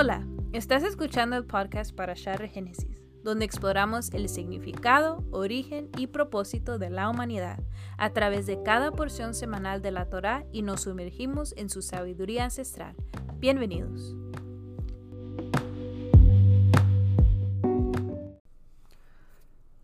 [0.00, 6.78] Hola, estás escuchando el podcast para Share Génesis, donde exploramos el significado, origen y propósito
[6.78, 7.62] de la humanidad
[7.98, 12.44] a través de cada porción semanal de la Torá y nos sumergimos en su sabiduría
[12.44, 12.96] ancestral.
[13.40, 14.16] Bienvenidos.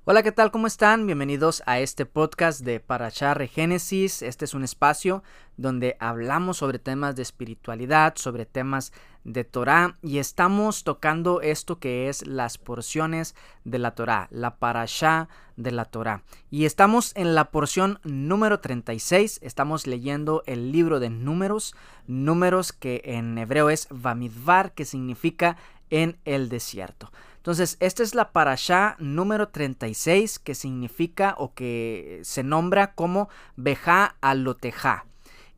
[0.09, 0.53] Hola, ¿qué tal?
[0.53, 1.05] ¿Cómo están?
[1.05, 4.23] Bienvenidos a este podcast de Parashah Génesis.
[4.23, 5.25] Este es un espacio
[5.57, 8.93] donde hablamos sobre temas de espiritualidad, sobre temas
[9.25, 15.29] de Torah y estamos tocando esto que es las porciones de la Torah, la Parashah
[15.57, 16.23] de la Torah.
[16.53, 21.75] Y estamos en la porción número 36, estamos leyendo el libro de números,
[22.07, 25.57] números que en hebreo es Vamidvar, que significa
[25.91, 27.11] en el desierto.
[27.47, 34.17] Entonces, esta es la parashá número 36 que significa o que se nombra como Beja
[34.21, 35.07] Aloteja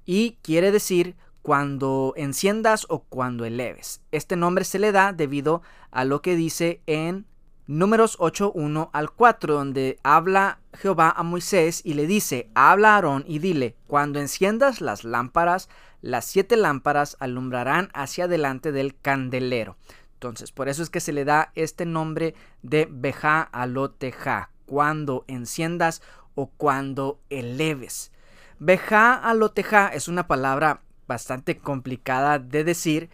[0.04, 4.02] y quiere decir cuando enciendas o cuando eleves.
[4.12, 7.24] Este nombre se le da debido a lo que dice en
[7.66, 12.94] Números 8, 1 al 4, donde habla Jehová a Moisés y le dice, habla a
[12.96, 15.70] Aarón y dile, cuando enciendas las lámparas,
[16.02, 19.78] las siete lámparas alumbrarán hacia adelante del candelero.
[20.18, 26.02] Entonces, por eso es que se le da este nombre de Beja Aloteja, cuando enciendas
[26.34, 28.10] o cuando eleves.
[28.58, 33.10] Beja Aloteja es una palabra bastante complicada de decir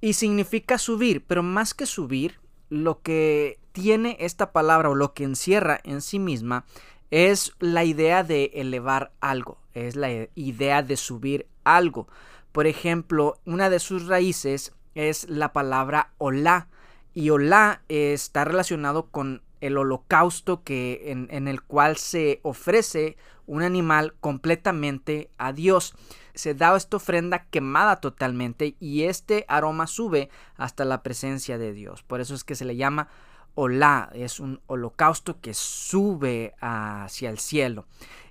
[0.00, 5.22] y significa subir, pero más que subir, lo que tiene esta palabra o lo que
[5.22, 6.64] encierra en sí misma
[7.12, 12.08] es la idea de elevar algo, es la idea de subir algo.
[12.50, 16.68] Por ejemplo, una de sus raíces es la palabra olá.
[17.12, 23.62] Y olá está relacionado con el holocausto que, en, en, el cual se ofrece un
[23.62, 25.94] animal completamente a Dios.
[26.34, 32.02] Se da esta ofrenda quemada totalmente y este aroma sube hasta la presencia de Dios.
[32.02, 33.08] Por eso es que se le llama
[33.54, 37.86] olá, es un holocausto que sube hacia el cielo.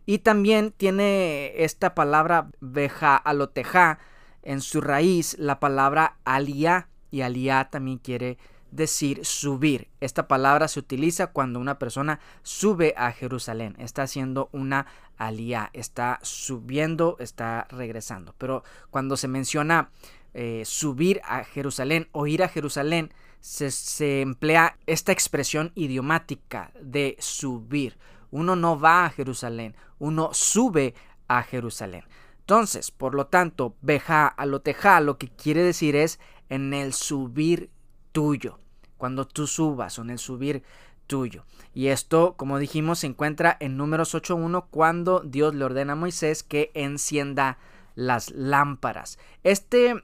[0.05, 3.99] Y también tiene esta palabra veja aloteja
[4.43, 8.37] en su raíz la palabra aliyah y aliyah también quiere
[8.71, 9.87] decir subir.
[9.99, 14.85] Esta palabra se utiliza cuando una persona sube a Jerusalén, está haciendo una
[15.17, 18.35] aliyah, está subiendo, está regresando.
[18.37, 19.89] Pero cuando se menciona
[20.33, 27.15] eh, subir a Jerusalén o ir a Jerusalén, se, se emplea esta expresión idiomática de
[27.19, 27.97] subir.
[28.31, 30.93] Uno no va a Jerusalén, uno sube
[31.27, 32.03] a Jerusalén.
[32.49, 36.93] Entonces, por lo tanto, beja a lo teja lo que quiere decir es en el
[36.93, 37.69] subir
[38.11, 38.57] tuyo.
[38.97, 40.63] Cuando tú subas o en el subir
[41.05, 41.45] tuyo.
[41.75, 46.41] Y esto, como dijimos, se encuentra en números 8.1 cuando Dios le ordena a Moisés
[46.41, 47.59] que encienda
[47.93, 49.19] las lámparas.
[49.43, 50.03] Este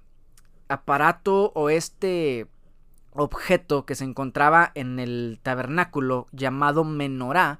[0.68, 2.46] aparato o este
[3.14, 7.60] objeto que se encontraba en el tabernáculo llamado menorá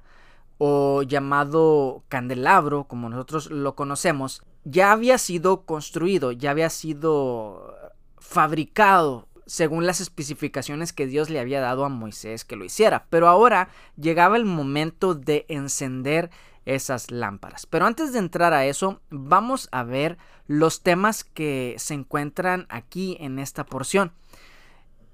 [0.58, 7.72] o llamado candelabro, como nosotros lo conocemos, ya había sido construido, ya había sido
[8.18, 13.06] fabricado según las especificaciones que Dios le había dado a Moisés que lo hiciera.
[13.08, 16.30] Pero ahora llegaba el momento de encender
[16.64, 17.64] esas lámparas.
[17.64, 20.18] Pero antes de entrar a eso, vamos a ver
[20.48, 24.10] los temas que se encuentran aquí en esta porción.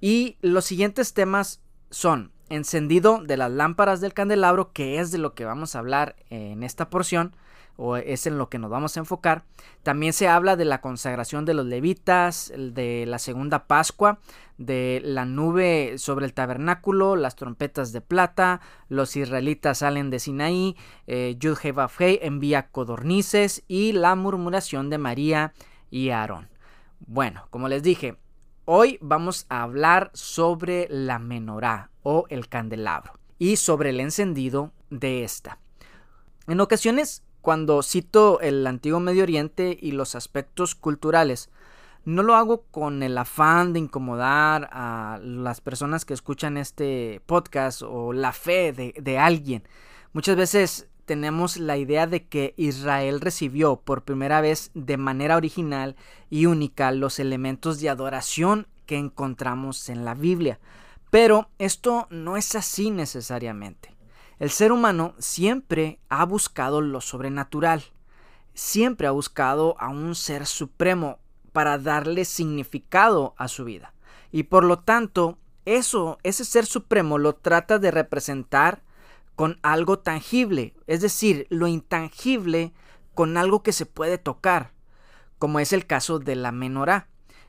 [0.01, 5.35] Y los siguientes temas son encendido de las lámparas del candelabro, que es de lo
[5.35, 7.37] que vamos a hablar en esta porción
[7.77, 9.45] o es en lo que nos vamos a enfocar.
[9.83, 14.19] También se habla de la consagración de los levitas, de la segunda Pascua,
[14.59, 20.77] de la nube sobre el tabernáculo, las trompetas de plata, los israelitas salen de Sinaí,
[21.07, 21.59] eh, Yud
[22.01, 25.53] envía codornices y la murmuración de María
[25.91, 26.49] y Aarón.
[27.01, 28.17] Bueno, como les dije,
[28.65, 35.25] hoy vamos a hablar sobre la menorá o el candelabro y sobre el encendido de
[35.25, 35.59] esta.
[36.47, 41.51] En ocasiones cuando cito el antiguo Medio Oriente y los aspectos culturales,
[42.05, 47.83] no lo hago con el afán de incomodar a las personas que escuchan este podcast
[47.83, 49.65] o la fe de, alguien.
[50.13, 55.97] Muchas veces tenemos la idea de que Israel recibió por primera vez de manera original
[56.31, 60.59] y única los elementos de adoración que encontramos en la Biblia.
[61.11, 63.92] Pero esto no es así necesariamente.
[64.43, 67.85] El ser humano siempre ha buscado lo sobrenatural,
[68.55, 71.21] siempre ha buscado a un ser supremo
[71.53, 73.95] para darle significado a su vida.
[74.33, 78.83] Y por lo tanto, eso, ese ser supremo lo trata de representar
[79.37, 82.73] con algo tangible, es decir, lo intangible
[83.15, 84.73] con algo que se puede tocar,
[85.39, 87.07] como es el caso de la menorá.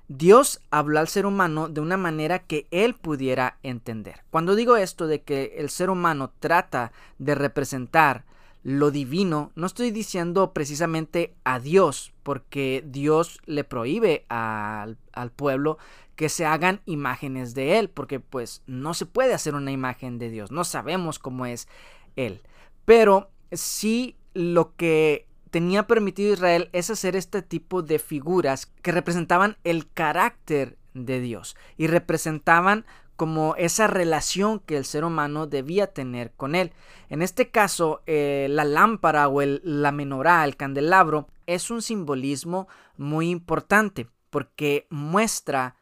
[0.07, 4.23] Dios habló al ser humano de una manera que él pudiera entender.
[4.29, 8.25] Cuando digo esto de que el ser humano trata de representar
[8.63, 15.77] lo divino, no estoy diciendo precisamente a Dios, porque Dios le prohíbe al, al, pueblo
[16.15, 20.29] que se hagan imágenes de Él, porque pues no se puede hacer una imagen de
[20.29, 21.67] Dios, no sabemos cómo es
[22.15, 22.41] Él.
[22.85, 29.55] Pero sí lo que tenía permitido Israel es hacer este tipo de figuras que representaban
[29.63, 36.31] el carácter de Dios y representaban como esa relación que el ser humano debía tener
[36.31, 36.73] con él.
[37.07, 42.67] En este caso, eh, la lámpara o el, la menorá, el candelabro, es un simbolismo
[42.97, 45.75] muy importante porque muestra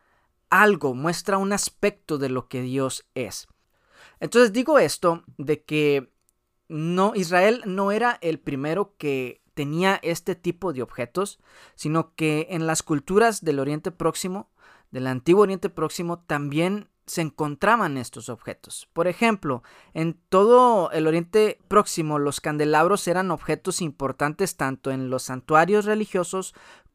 [0.50, 3.48] algo, muestra un aspecto de lo que Dios es.
[4.20, 6.12] Entonces digo esto de que
[6.68, 11.40] no Israel no era el primero que tenía este tipo de objetos,
[11.76, 14.50] sino que en las culturas del Oriente Próximo,
[14.92, 18.88] del antiguo Oriente Próximo, también se encontraban estos objetos.
[18.94, 19.64] Por ejemplo,
[19.94, 26.54] en todo el Oriente Próximo los candelabros eran objetos importantes tanto en los santuarios religiosos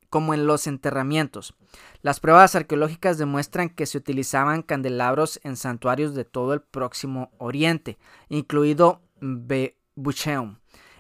[0.09, 1.55] como en los enterramientos.
[2.01, 7.99] Las pruebas arqueológicas demuestran que se utilizaban candelabros en santuarios de todo el Próximo Oriente,
[8.29, 10.57] incluido Bebucheum,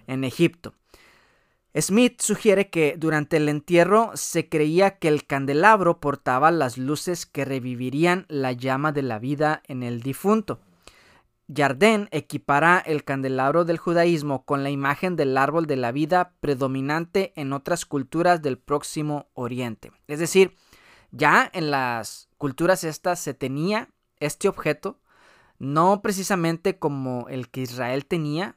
[0.06, 0.74] en Egipto.
[1.80, 7.44] Smith sugiere que durante el entierro se creía que el candelabro portaba las luces que
[7.44, 10.60] revivirían la llama de la vida en el difunto.
[11.54, 17.32] Jardin equipara el candelabro del judaísmo con la imagen del árbol de la vida predominante
[17.36, 19.92] en otras culturas del próximo oriente.
[20.08, 20.56] Es decir,
[21.12, 24.98] ya en las culturas estas se tenía este objeto,
[25.58, 28.56] no precisamente como el que Israel tenía,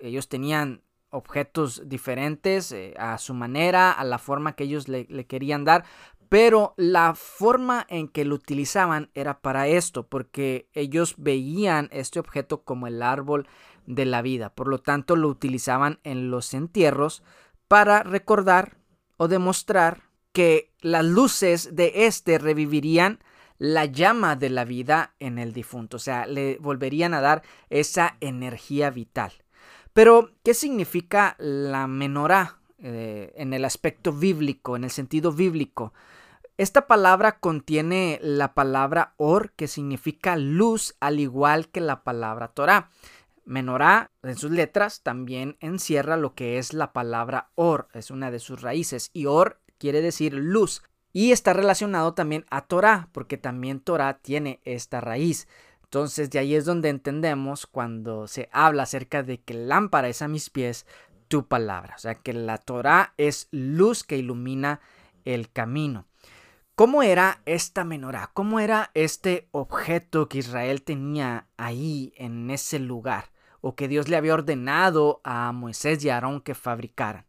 [0.00, 5.26] ellos tenían objetos diferentes eh, a su manera, a la forma que ellos le, le,
[5.26, 5.84] querían dar,
[6.28, 12.62] pero la forma en que lo utilizaban era para esto, porque ellos veían este objeto
[12.64, 13.48] como el árbol
[13.86, 17.22] de la vida, por lo tanto lo utilizaban en los entierros
[17.68, 18.76] para recordar
[19.16, 20.02] o demostrar
[20.32, 23.18] que las luces de este revivirían
[23.58, 28.16] la llama de la vida en el difunto, o sea, le volverían a dar esa
[28.20, 29.32] energía vital.
[29.98, 35.92] Pero, ¿qué significa la menorá eh, en el aspecto bíblico, en el sentido bíblico?
[36.56, 42.90] Esta palabra contiene la palabra or, que significa luz, al igual que la palabra Torah.
[43.44, 48.38] Menorá, en sus letras, también encierra lo que es la palabra or, es una de
[48.38, 50.84] sus raíces, y or quiere decir luz.
[51.12, 55.48] Y está relacionado también a Torah, porque también Torah tiene esta raíz.
[55.88, 60.28] Entonces de ahí es donde entendemos cuando se habla acerca de que lámpara es a
[60.28, 60.84] mis pies
[61.28, 61.94] tu palabra.
[61.96, 64.82] O sea que la Torah es luz que ilumina
[65.24, 66.04] el camino.
[66.74, 68.30] ¿Cómo era esta menorá?
[68.34, 73.30] ¿Cómo era este objeto que Israel tenía ahí en ese lugar?
[73.62, 77.24] O que Dios le había ordenado a Moisés y a Aarón que fabricaran.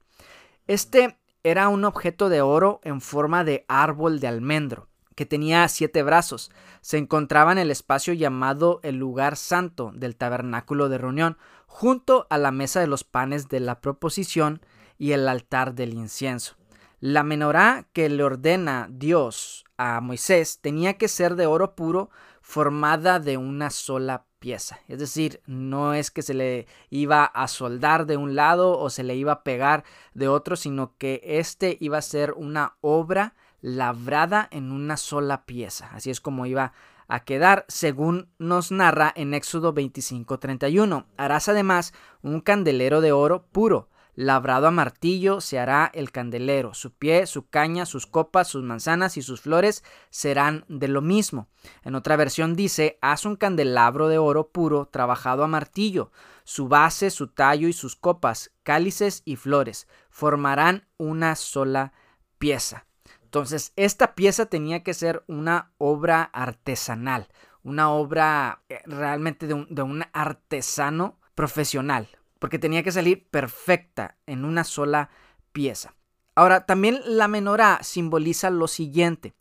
[0.67, 4.88] Este era un objeto de oro en forma de árbol de almendro
[5.19, 6.49] que tenía siete brazos,
[6.79, 11.37] se encontraba en el espacio llamado el lugar santo del tabernáculo de reunión,
[11.67, 14.61] junto a la mesa de los panes de la proposición
[14.97, 16.55] y el altar del incienso.
[17.01, 22.09] La menorá que le ordena Dios a Moisés tenía que ser de oro puro,
[22.41, 24.79] formada de una sola pieza.
[24.87, 29.03] Es decir, no es que se le iba a soldar de un lado o se
[29.03, 29.83] le iba a pegar
[30.13, 35.89] de otro, sino que este iba a ser una obra labrada en una sola pieza.
[35.93, 36.73] Así es como iba
[37.07, 41.05] a quedar, según nos narra en Éxodo 25:31.
[41.17, 43.89] Harás además un candelero de oro puro,
[44.19, 49.15] labrado a martillo se hará el candelero, su pie, su caña, sus copas, sus manzanas
[49.15, 51.47] y sus flores serán de lo mismo.
[51.83, 56.11] En otra versión dice, haz un candelabro de oro puro trabajado a martillo,
[56.43, 61.93] su base, su tallo y sus copas, cálices y flores, formarán una sola
[62.39, 62.88] pieza.
[63.29, 67.27] Entonces, esta pieza tenía que ser una obra artesanal,
[67.61, 72.07] una obra eh, realmente de un, artesano profesional,
[72.39, 75.11] porque tenía que salir perfecta en una sola
[75.51, 75.93] pieza.
[76.33, 79.35] Ahora, también la menorá simboliza lo siguiente.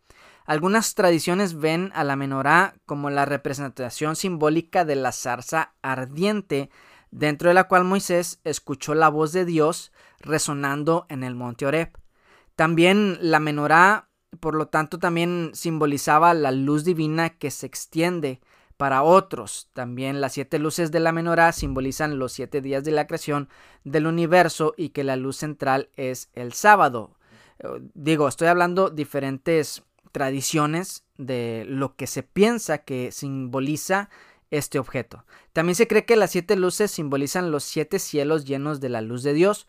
[0.44, 6.68] Algunas tradiciones ven a la menorá como la representación simbólica de la zarza ardiente,
[7.10, 11.96] dentro de la cual Moisés escuchó la voz de Dios resonando en el monte Oreb.
[12.58, 14.08] También la menorá,
[14.40, 18.40] por lo tanto, también simbolizaba la luz divina que se extiende
[18.76, 19.70] para otros.
[19.74, 23.48] También las siete luces de la menorá simbolizan los siete días de la creación
[23.84, 27.16] del universo y que la luz central es el sábado.
[27.60, 34.10] Eh, digo, estoy hablando diferentes tradiciones de lo que se piensa que simboliza
[34.50, 35.24] este objeto.
[35.52, 39.22] También se cree que las siete luces simbolizan los siete cielos llenos de la luz
[39.22, 39.68] de Dios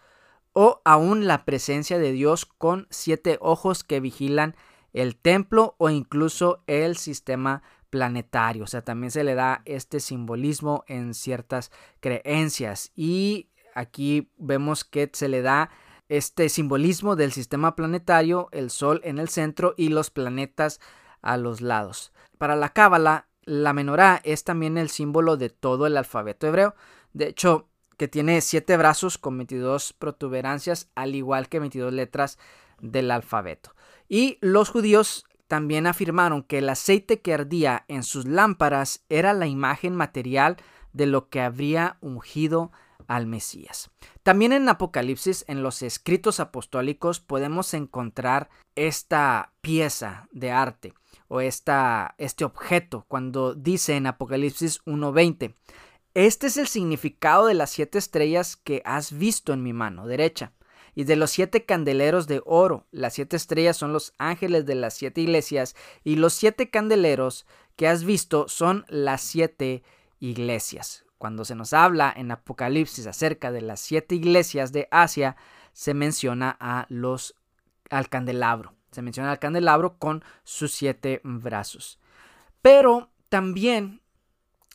[0.61, 4.57] o aún la presencia de Dios con siete ojos que vigilan
[4.91, 8.65] el templo o incluso el sistema planetario.
[8.65, 12.91] O sea, también se le da este simbolismo en ciertas creencias.
[12.93, 15.69] Y aquí vemos que se le da
[16.09, 20.81] este simbolismo del sistema planetario, el Sol en el centro y los planetas
[21.21, 22.11] a los lados.
[22.37, 26.75] Para la Cábala, la menorá es también el símbolo de todo el alfabeto hebreo.
[27.13, 32.39] De hecho, que tiene siete brazos con 22 protuberancias, al igual que 22 letras
[32.79, 33.75] del alfabeto.
[34.07, 39.47] Y los judíos también afirmaron que el aceite que ardía en sus lámparas era la
[39.47, 40.57] imagen material
[40.93, 42.71] de lo que habría ungido
[43.07, 43.91] al Mesías.
[44.23, 50.93] También en Apocalipsis, en los escritos apostólicos, podemos encontrar esta pieza de arte
[51.27, 55.53] o esta, este objeto cuando dice en Apocalipsis 1.20,
[56.13, 60.51] este es el significado de las siete estrellas que has visto en mi mano derecha
[60.95, 62.85] y de los siete candeleros de oro.
[62.91, 67.87] Las siete estrellas son los ángeles de las siete iglesias y los siete candeleros que
[67.87, 69.83] has visto son las siete
[70.19, 71.05] iglesias.
[71.17, 75.35] Cuando se nos habla en Apocalipsis acerca de las siete iglesias de Asia,
[75.73, 77.35] se menciona a los
[77.89, 78.73] al candelabro.
[78.91, 81.99] Se menciona al candelabro con sus siete brazos.
[82.61, 83.98] Pero también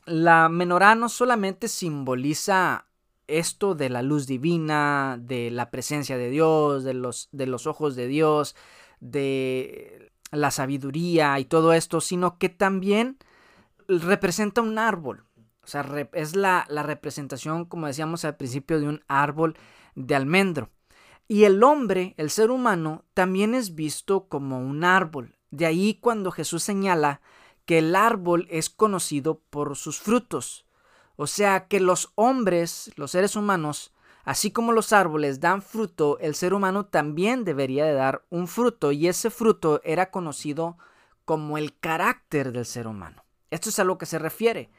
[0.07, 2.87] la menorá no solamente simboliza
[3.27, 7.97] esto de la luz divina, de la presencia de Dios, de los, de los ojos
[7.97, 8.55] de Dios,
[9.01, 13.19] de la sabiduría y todo esto, sino que también
[13.89, 15.25] representa un árbol.
[15.63, 19.57] O sea, es la, la representación, como decíamos al principio, de un árbol
[19.95, 20.71] de almendro.
[21.27, 25.37] Y el hombre, el ser humano, también es visto como un árbol.
[25.51, 27.23] De ahí cuando Jesús señala
[27.67, 30.67] que el árbol es conocido por sus frutos.
[31.17, 33.93] O sea que los hombres, los seres humanos,
[34.25, 38.93] así como los árboles dan fruto, el ser humano también debería de dar un fruto
[38.93, 40.77] y ese fruto era conocido
[41.25, 43.25] como el carácter del ser humano.
[43.51, 44.71] Esto es a lo que se refiere,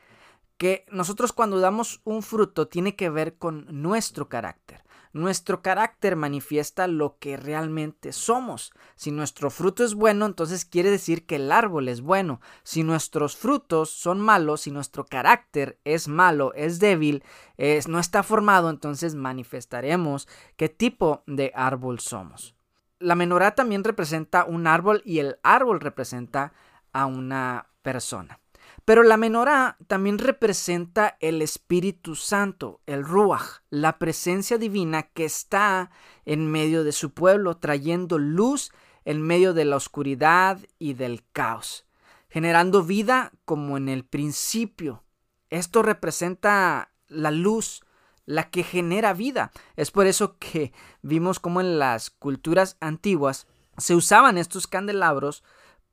[0.57, 4.84] que nosotros cuando damos un fruto tiene que ver con nuestro carácter.
[5.15, 8.73] Nuestro carácter manifiesta lo que realmente somos.
[8.97, 12.41] Si nuestro fruto es bueno, entonces quiere decir que el árbol es bueno.
[12.63, 17.23] Si nuestros frutos son malos, si nuestro carácter es malo, es débil,
[17.55, 22.53] es, no está formado, entonces manifestaremos qué tipo de árbol somos.
[22.99, 26.51] La menorá también representa un árbol y el árbol representa
[26.91, 28.41] a una persona.
[28.85, 35.89] Pero la menorá también representa el Espíritu Santo, el Ruach, la presencia divina que está
[36.23, 38.71] en medio de su pueblo, trayendo luz
[39.03, 41.85] en medio de la oscuridad y del caos,
[42.29, 45.03] generando vida como en el principio.
[45.49, 47.83] Esto representa la luz,
[48.25, 49.51] la que genera vida.
[49.75, 55.43] Es por eso que vimos como en las culturas antiguas se usaban estos candelabros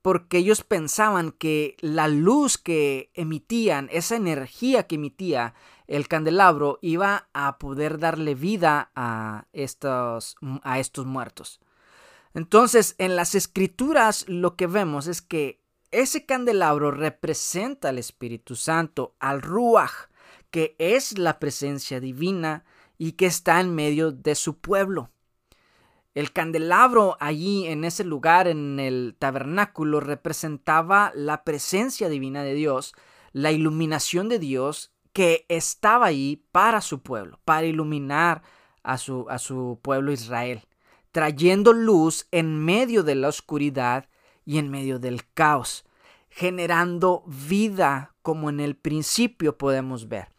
[0.03, 5.55] porque ellos pensaban que la luz que emitían, esa energía que emitía
[5.87, 11.61] el candelabro, iba a poder darle vida a estos, a estos muertos.
[12.33, 19.15] Entonces, en las escrituras lo que vemos es que ese candelabro representa al Espíritu Santo,
[19.19, 20.09] al Ruach,
[20.51, 22.65] que es la presencia divina
[22.97, 25.12] y que está en medio de su pueblo.
[26.13, 32.93] El candelabro allí en ese lugar, en el tabernáculo, representaba la presencia divina de Dios,
[33.31, 38.43] la iluminación de Dios que estaba ahí para su pueblo, para iluminar
[38.83, 40.61] a su, a su pueblo Israel,
[41.11, 44.07] trayendo luz en medio de la oscuridad
[44.45, 45.83] y en medio del caos,
[46.29, 50.33] generando vida como en el principio podemos ver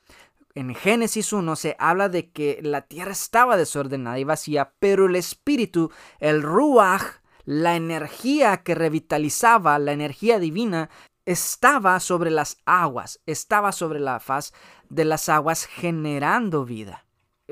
[0.54, 5.16] en Génesis 1 se habla de que la tierra estaba desordenada y vacía, pero el
[5.16, 7.02] espíritu, el ruach,
[7.44, 10.90] la energía que revitalizaba, la energía divina,
[11.26, 14.52] estaba sobre las aguas, estaba sobre la faz
[14.88, 17.04] de las aguas generando vida.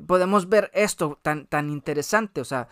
[0.07, 2.69] Podemos ver esto tan, tan interesante, o sea,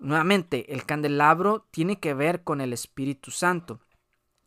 [0.00, 3.80] nuevamente, el candelabro tiene que ver con el Espíritu Santo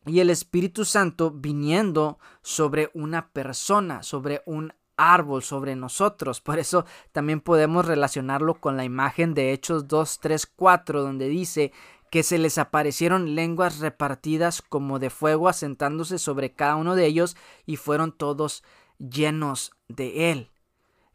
[0.06, 6.40] y el Espíritu Santo viniendo sobre una persona, sobre un árbol sobre nosotros.
[6.40, 11.72] Por eso también podemos relacionarlo con la imagen de Hechos 2, 3, 4, donde dice
[12.10, 17.36] que se les aparecieron lenguas repartidas como de fuego asentándose sobre cada uno de ellos
[17.64, 18.62] y fueron todos
[18.98, 20.50] llenos de él.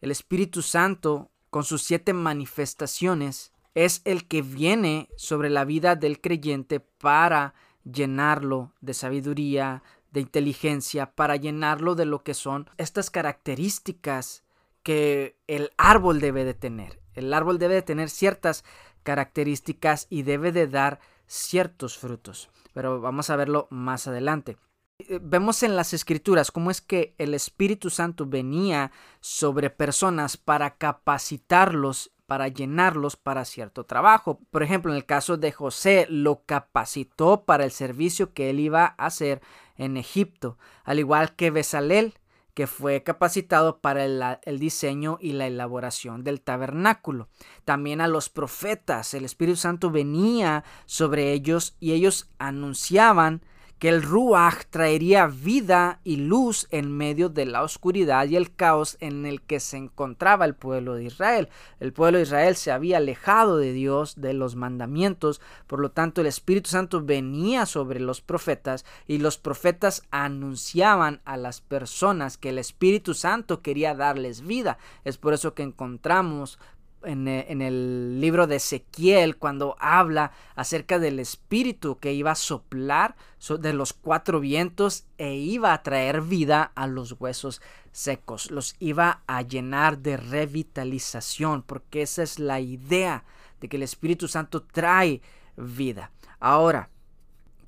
[0.01, 6.19] El Espíritu Santo, con sus siete manifestaciones, es el que viene sobre la vida del
[6.19, 7.53] creyente para
[7.83, 9.83] llenarlo de sabiduría,
[10.21, 14.43] inteligencia, para llenarlo de lo que son estas características
[14.83, 16.99] que el árbol debe de tener.
[17.13, 18.63] El árbol debe de tener ciertas
[19.03, 22.49] características y debe de dar ciertos frutos.
[22.73, 24.57] Pero vamos a verlo más adelante.
[24.99, 30.77] Eh, vemos en las escrituras cómo es que el Espíritu Santo venía sobre personas para
[30.77, 34.39] capacitarlos para llenarlos para cierto trabajo.
[34.51, 38.95] Por ejemplo, en el caso de José, lo capacitó para el servicio que él iba
[38.97, 39.41] a hacer
[39.77, 42.13] en Egipto, al igual que Besalel,
[42.53, 47.29] que fue capacitado para el, el, diseño y la elaboración del tabernáculo.
[47.65, 53.41] También a los profetas, el Espíritu Santo venía sobre ellos y ellos anunciaban
[53.79, 58.97] que el Ruach traería vida y luz en medio de la oscuridad y el caos
[58.99, 61.49] en el que se encontraba el pueblo de Israel.
[61.79, 66.21] El pueblo de Israel se había alejado de Dios, de los mandamientos, por lo tanto
[66.21, 72.49] el Espíritu Santo venía sobre los profetas y los profetas anunciaban a las personas que
[72.49, 74.77] el Espíritu Santo quería darles vida.
[75.05, 76.57] Es por eso que encontramos
[77.03, 83.15] eh, en, el libro de Ezequiel cuando habla acerca del espíritu que iba a soplar
[83.59, 87.61] de los cuatro vientos e iba a traer vida a los huesos
[87.91, 93.23] secos, los iba a llenar de revitalización, porque esa es la idea
[93.61, 95.21] de que el Espíritu Santo trae
[95.55, 96.11] vida.
[96.39, 96.89] Ahora,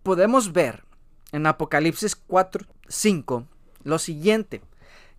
[0.03, 0.83] podemos ver
[1.31, 3.48] en Apocalipsis 4, 5
[3.83, 4.62] lo siguiente.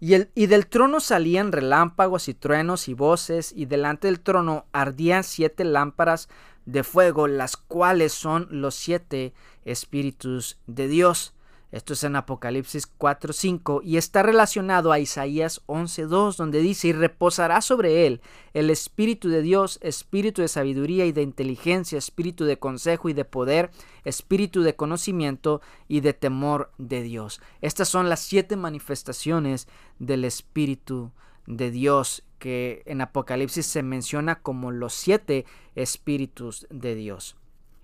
[0.00, 4.64] Y, el, y del trono salían relámpagos y truenos y voces, y delante del trono
[4.72, 6.28] ardían siete lámparas
[6.64, 11.34] de fuego, las cuales son los siete espíritus de Dios.
[11.72, 17.60] Esto es en Apocalipsis 4:5 y está relacionado a Isaías 11:2 donde dice y reposará
[17.60, 18.20] sobre él
[18.54, 23.24] el espíritu de Dios, espíritu de sabiduría y de inteligencia, espíritu de consejo y de
[23.24, 23.70] poder,
[24.04, 27.40] espíritu de conocimiento y de temor de Dios.
[27.60, 29.68] Estas son las siete manifestaciones
[30.00, 31.12] del espíritu
[31.46, 37.36] de Dios que en Apocalipsis se menciona como los siete espíritus de Dios.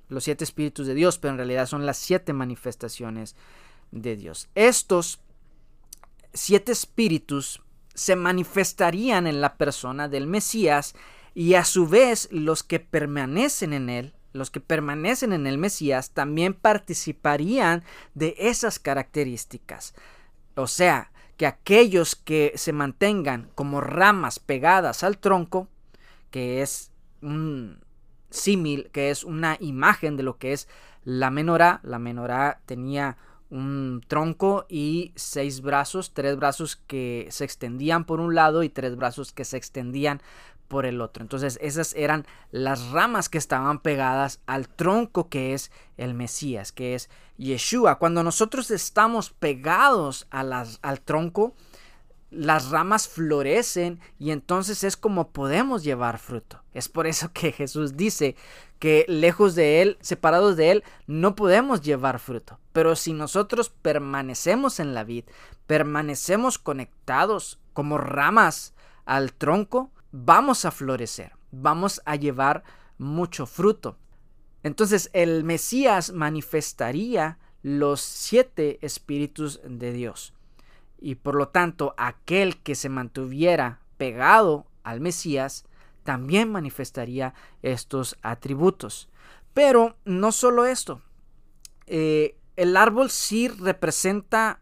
[0.09, 3.37] Los siete espíritus de Dios, pero en realidad son las siete manifestaciones
[4.03, 4.49] de Dios.
[4.55, 5.21] Estos
[6.33, 7.63] siete espíritus
[7.95, 10.95] se manifestarían en la persona del Mesías
[11.35, 16.11] y a su vez los que permanecen en él, los que permanecen en el Mesías
[16.11, 19.95] también participarían de esas características.
[20.55, 25.69] O sea, que aquellos que se mantengan como ramas pegadas al tronco,
[26.31, 26.91] que es
[27.23, 27.81] un
[28.31, 30.69] símil, que es una imagen de lo que es
[31.05, 33.17] la menorá, la menorá tenía
[33.51, 38.97] un tronco y seis brazos, tres brazos que se extendían por un lado y tres
[38.97, 40.21] brazos que se extendían
[40.69, 41.23] por el otro.
[41.23, 46.95] Entonces esas eran las ramas que estaban pegadas al tronco que es el Mesías, que
[46.95, 47.99] es Yeshua.
[47.99, 51.55] Cuando nosotros estamos pegados a las, al tronco,
[52.31, 56.63] las ramas florecen y entonces es como podemos llevar fruto.
[56.75, 58.37] Es por eso que Jesús dice
[58.79, 62.59] que lejos de Él, separados de Él, no podemos llevar fruto.
[62.73, 65.25] Pero si nosotros permanecemos en la vid,
[65.67, 72.65] permanecemos conectados como ramas al tronco, vamos a florecer, vamos a llevar
[72.99, 73.99] mucho fruto.
[74.63, 80.36] Entonces el Mesías manifestaría los siete espíritus de Dios
[80.99, 85.65] y por lo tanto aquel que se mantuviera pegado al Mesías
[86.05, 89.09] también manifestaría estos atributos.
[89.53, 91.03] Pero no solo esto,
[91.87, 94.61] eh, el árbol sí representa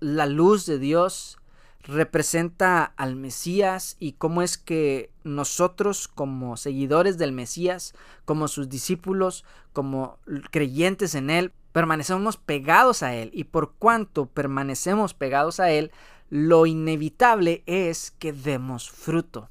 [0.00, 1.38] la luz de Dios,
[1.82, 9.44] representa al Mesías y cómo es que nosotros como seguidores del Mesías, como sus discípulos,
[9.72, 10.18] como
[10.50, 15.90] creyentes en Él, permanecemos pegados a Él y por cuanto permanecemos pegados a Él,
[16.30, 19.48] lo inevitable es que demos fruto.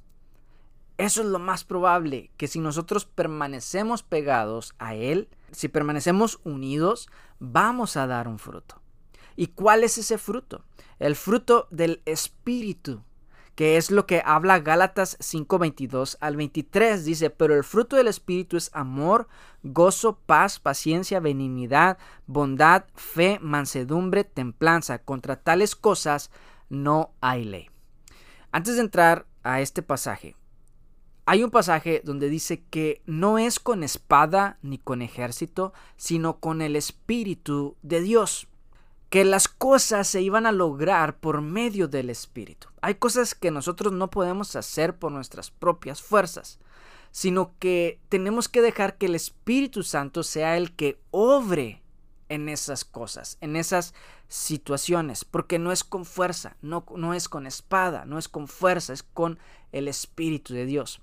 [0.98, 7.10] Eso es lo más probable, que si nosotros permanecemos pegados a Él, si permanecemos unidos,
[7.40, 8.82] vamos a dar un fruto.
[9.36, 10.64] ¿Y cuál es ese fruto?
[11.00, 13.04] El fruto del Espíritu
[13.56, 17.06] que es lo que habla Gálatas 5:22 al 23.
[17.06, 19.28] Dice, pero el fruto del Espíritu es amor,
[19.64, 25.00] gozo, paz, paciencia, benignidad, bondad, fe, mansedumbre, templanza.
[25.00, 26.32] Contra tales cosas
[26.70, 27.70] no hay ley.
[28.52, 30.36] Antes de entrar a este pasaje,
[31.26, 36.62] hay un pasaje donde dice que no es con espada ni con ejército, sino con
[36.62, 38.48] el Espíritu de Dios
[39.12, 42.70] que las cosas se iban a lograr por medio del Espíritu.
[42.80, 46.60] Hay cosas que nosotros no podemos hacer por nuestras propias fuerzas,
[47.12, 51.84] sino que tenemos que dejar que el Espíritu Santo sea el que obre
[52.30, 53.94] en esas cosas, en esas
[54.30, 58.94] situaciones, porque no es con fuerza, no, no es con espada, no es con fuerza,
[58.94, 59.40] es con
[59.74, 61.02] el Espíritu de Dios.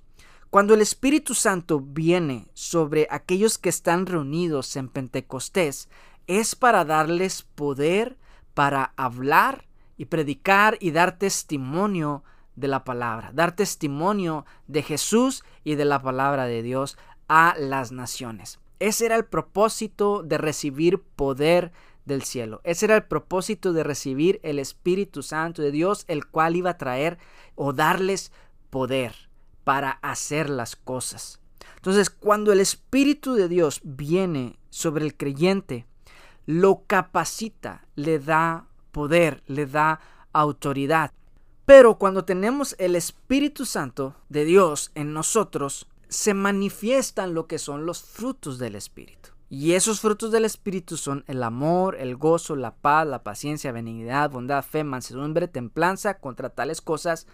[0.48, 5.90] Cuando el Espíritu Santo viene sobre aquellos que están reunidos en Pentecostés,
[6.28, 8.16] es para darles poder
[8.54, 12.24] para hablar y predicar y dar testimonio
[12.56, 17.92] de la palabra, dar testimonio de Jesús y de la palabra de Dios a las
[17.92, 18.58] naciones.
[18.80, 21.70] Ese era el propósito de recibir poder
[22.04, 22.60] del cielo.
[22.64, 26.78] Ese era el propósito de recibir el Espíritu Santo de Dios, el cual iba a
[26.78, 27.18] traer
[27.54, 28.32] o darles
[28.70, 29.14] poder
[29.62, 31.40] para hacer las cosas.
[31.76, 35.86] Entonces, cuando el Espíritu de Dios viene sobre el creyente,
[36.48, 40.00] lo capacita, le da poder, le da
[40.32, 41.12] autoridad.
[41.66, 47.84] Pero cuando tenemos el Espíritu Santo de Dios en nosotros, se manifiestan lo que son
[47.84, 49.28] los frutos del Espíritu.
[49.50, 54.30] Y esos frutos del Espíritu son el amor, el gozo, la paz, la paciencia, benignidad,
[54.30, 56.14] bondad, fe, mansedumbre, templanza.
[56.14, 57.26] Contra tales cosas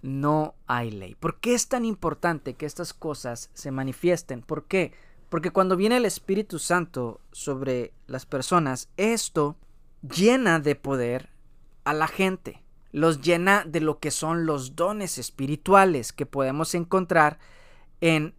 [0.00, 1.16] no hay ley.
[1.16, 4.42] ¿Por qué es tan importante que estas cosas se manifiesten?
[4.42, 4.92] ¿Por qué?
[5.30, 9.56] Porque cuando viene el Espíritu Santo sobre las personas, esto
[10.02, 11.30] llena de poder
[11.84, 12.62] a la gente.
[12.92, 17.38] Los llena de lo que son los dones espirituales que podemos encontrar
[18.00, 18.34] en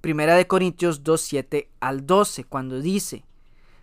[0.00, 3.24] Primera de Corintios 2, 7 al 12, cuando dice,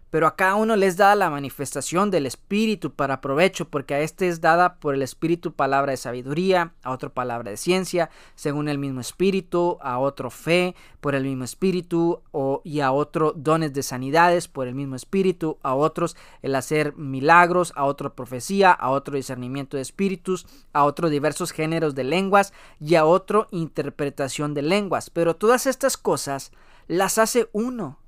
[0.09, 4.27] pero a cada uno les da la manifestación del Espíritu para provecho, porque a este
[4.27, 8.77] es dada por el Espíritu palabra de sabiduría, a otro palabra de ciencia, según el
[8.77, 12.21] mismo Espíritu, a otro fe por el mismo Espíritu,
[12.63, 17.73] y a otro dones de sanidades por el mismo Espíritu, a otros el hacer milagros,
[17.75, 22.95] a otro profecía, a otro discernimiento de espíritus, a otro diversos géneros de lenguas, y
[22.95, 25.09] a otro interpretación de lenguas.
[25.09, 26.51] Pero todas estas cosas
[26.87, 27.99] las hace uno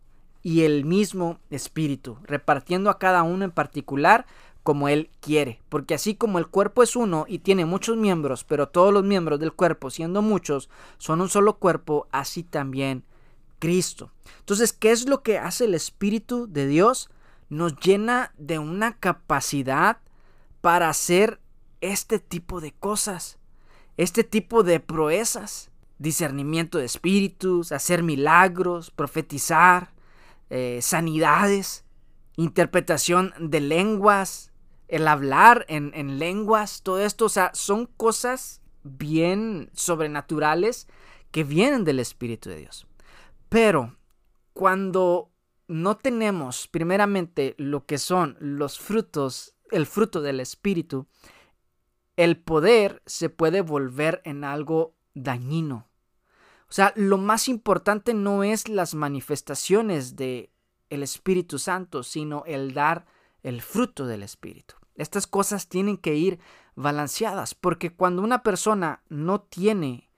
[0.43, 4.25] y el mismo Espíritu, repartiendo a cada uno en particular
[4.63, 8.69] como Él quiere, porque así como el cuerpo es uno y tiene muchos miembros, pero
[8.69, 13.03] todos los miembros del cuerpo, siendo muchos, son un solo cuerpo, así también
[13.59, 14.11] Cristo.
[14.39, 17.09] Entonces, ¿qué es lo que hace el Espíritu de Dios?
[17.49, 19.97] Nos llena de una capacidad
[20.61, 21.39] para hacer
[21.81, 23.39] este tipo de cosas,
[23.97, 29.91] este tipo de proezas, discernimiento de espíritus, hacer milagros, profetizar,
[30.53, 31.85] eh, sanidades,
[32.35, 34.51] interpretación de lenguas,
[34.89, 40.89] el hablar en, en lenguas, todo esto, o sea, son cosas bien sobrenaturales
[41.31, 42.85] que vienen del Espíritu de Dios.
[43.47, 43.95] Pero
[44.51, 45.31] cuando
[45.69, 51.07] no tenemos primeramente lo que son los frutos, el fruto del Espíritu,
[52.17, 55.87] el poder se puede volver en algo dañino,
[56.71, 60.53] o sea, lo más importante no es las manifestaciones de
[60.89, 63.05] el Espíritu Santo, sino el dar
[63.43, 64.75] el fruto del Espíritu.
[64.95, 66.39] Estas cosas tienen que ir
[66.75, 70.09] balanceadas, porque cuando una persona no tiene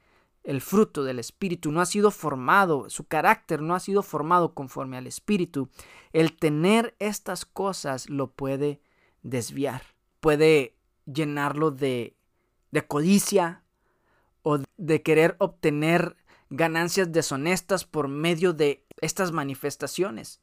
[0.43, 4.97] el fruto del Espíritu, no ha sido formado, su carácter no ha sido formado conforme
[4.97, 5.69] al Espíritu,
[6.11, 8.79] el tener estas cosas lo puede
[9.23, 9.81] desviar,
[10.19, 12.15] puede llenarlo de,
[12.69, 13.63] de codicia
[14.43, 16.15] o de querer obtener
[16.55, 20.39] ganancias deshonestas por medio de estas manifestaciones,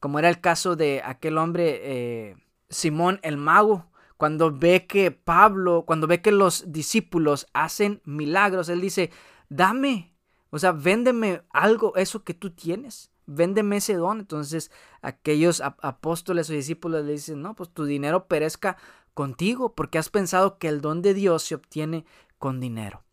[0.00, 2.36] como era el caso de aquel hombre eh,
[2.68, 8.82] Simón el mago, cuando ve que Pablo, cuando ve que los discípulos hacen milagros, él
[8.82, 9.10] dice,
[9.48, 10.14] dame,
[10.50, 14.20] o sea, véndeme algo, eso que tú tienes, véndeme ese don.
[14.20, 18.76] Entonces aquellos apóstoles o discípulos le dicen, no, pues tu dinero perezca
[19.14, 22.04] contigo, porque has pensado que el don de Dios se obtiene
[22.38, 23.05] con dinero.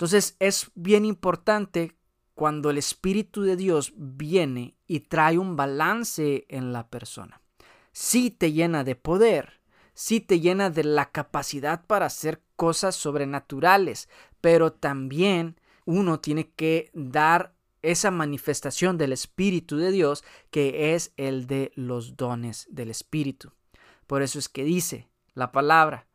[0.00, 1.94] Entonces es bien importante
[2.34, 7.42] cuando el Espíritu de Dios viene y trae un balance en la persona.
[7.92, 9.60] Sí te llena de poder,
[9.92, 14.08] sí te llena de la capacidad para hacer cosas sobrenaturales,
[14.40, 21.46] pero también uno tiene que dar esa manifestación del Espíritu de Dios que es el
[21.46, 23.52] de los dones del Espíritu.
[24.06, 26.06] Por eso es que dice la palabra,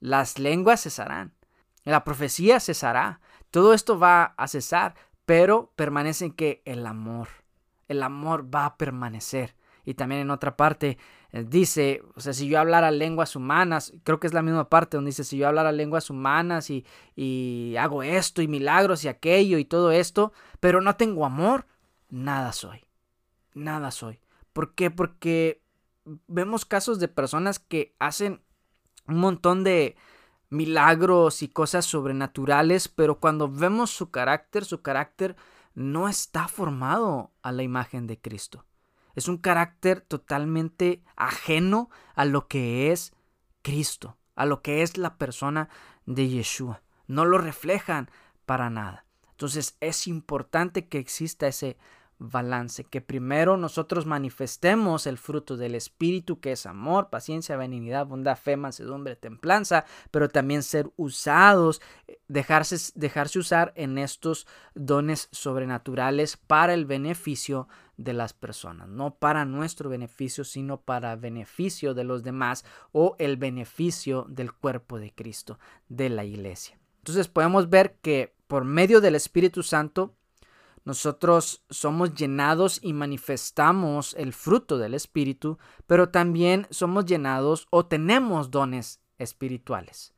[0.00, 1.34] las lenguas cesarán,
[1.92, 3.20] la profecía cesará,
[3.50, 7.28] todo esto va a cesar, pero permanece en que el amor,
[7.88, 9.56] el amor va a permanecer.
[9.84, 10.98] Y también en otra parte
[11.32, 14.96] eh, dice, o sea, si yo hablara lenguas humanas, creo que es la misma parte
[14.96, 16.84] donde dice, si yo hablara lenguas humanas y,
[17.16, 21.66] y hago esto y milagros y aquello y todo esto, pero no tengo amor,
[22.10, 22.84] nada soy.
[23.54, 24.20] Nada soy.
[24.52, 24.90] ¿Por qué?
[24.90, 25.62] Porque
[26.26, 28.42] vemos casos de personas que hacen
[29.06, 29.96] un montón de,
[30.50, 35.36] milagros y cosas sobrenaturales, pero cuando vemos su carácter, su carácter
[35.74, 38.64] no está formado a la imagen de Cristo.
[39.14, 43.12] Es un carácter totalmente ajeno a lo que es
[43.62, 45.68] Cristo, a lo que es la persona
[46.06, 46.82] de Yeshua.
[47.06, 48.10] No lo reflejan
[48.46, 49.04] para nada.
[49.30, 51.78] Entonces es importante que exista ese
[52.18, 58.36] balance, que primero nosotros manifestemos el fruto del Espíritu, que es amor, paciencia, benignidad, bondad,
[58.36, 61.80] fe, mansedumbre, templanza, pero también ser usados,
[62.28, 69.44] dejarse, dejarse usar en estos dones sobrenaturales para el beneficio de las personas, no para
[69.44, 75.58] nuestro beneficio, sino para beneficio de los demás o el beneficio del cuerpo de Cristo,
[75.88, 76.78] de la iglesia.
[76.98, 80.14] Entonces podemos ver que por medio del Espíritu Santo
[80.88, 88.50] nosotros somos llenados y manifestamos el fruto del Espíritu, pero también somos llenados o tenemos
[88.50, 90.14] dones espirituales.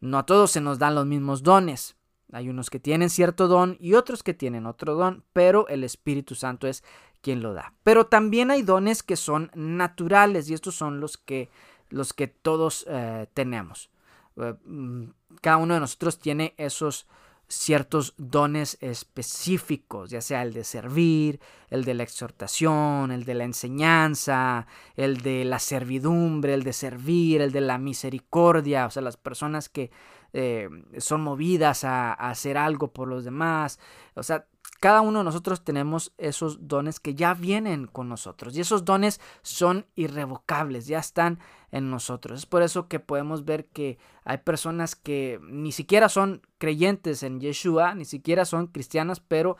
[0.00, 1.94] No a todos se nos dan los mismos dones.
[2.32, 6.34] Hay unos que tienen cierto don y otros que tienen otro don, pero el Espíritu
[6.34, 6.82] Santo es
[7.20, 7.72] quien lo da.
[7.84, 11.48] Pero también hay dones que son naturales y estos son los que,
[11.90, 13.88] los que todos eh, tenemos.
[14.34, 15.04] Eh, mm,
[15.40, 17.06] cada uno de nosotros tiene esos
[17.52, 21.38] ciertos dones específicos, ya sea el de servir,
[21.68, 27.42] el de la exhortación, el de la enseñanza, el de la servidumbre, el de servir,
[27.42, 29.90] el de la misericordia, o sea, las personas que
[30.32, 33.78] eh, son movidas a, a hacer algo por los demás,
[34.14, 34.46] o sea,
[34.82, 39.20] cada uno de nosotros tenemos esos dones que ya vienen con nosotros y esos dones
[39.42, 41.38] son irrevocables, ya están
[41.70, 42.40] en nosotros.
[42.40, 47.40] Es por eso que podemos ver que hay personas que ni siquiera son creyentes en
[47.40, 49.56] Yeshua, ni siquiera son cristianas, pero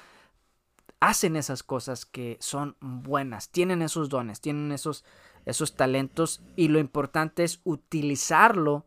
[0.99, 5.05] hacen esas cosas que son buenas, tienen esos dones, tienen esos,
[5.47, 8.87] esos talentos y lo importante es utilizarlo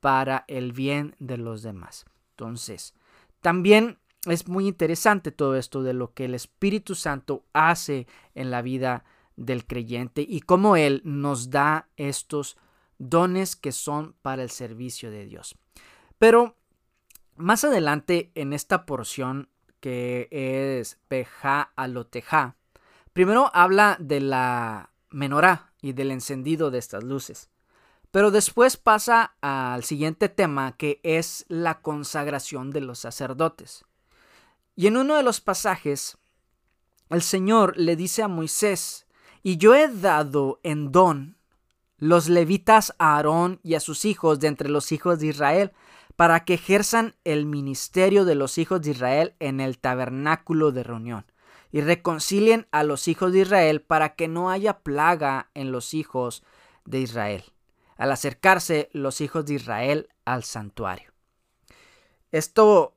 [0.00, 2.04] para el bien de los demás.
[2.30, 2.94] Entonces,
[3.40, 8.62] también es muy interesante todo esto de lo que el Espíritu Santo hace en la
[8.62, 9.04] vida
[9.36, 12.56] del creyente y cómo Él nos da estos
[12.98, 15.56] dones que son para el servicio de Dios.
[16.18, 16.56] Pero
[17.36, 19.48] más adelante en esta porción
[19.80, 22.56] que es Peja Aloteja,
[23.12, 27.50] primero habla de la menorá y del encendido de estas luces.
[28.12, 33.84] Pero después pasa al siguiente tema que es la consagración de los sacerdotes.
[34.74, 36.18] Y en uno de los pasajes,
[37.10, 39.06] el Señor le dice a Moisés,
[39.42, 41.36] y yo he dado en don
[41.98, 45.72] los levitas a Aarón y a sus hijos de entre los hijos de Israel,
[46.16, 51.26] para que ejerzan el ministerio de los hijos de Israel en el tabernáculo de reunión,
[51.70, 56.42] y reconcilien a los hijos de Israel para que no haya plaga en los hijos
[56.84, 57.44] de Israel,
[57.96, 61.12] al acercarse los hijos de Israel al santuario.
[62.30, 62.94] Esto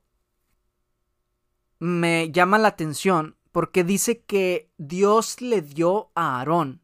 [1.79, 6.81] me llama la atención porque dice que Dios le dio a Aarón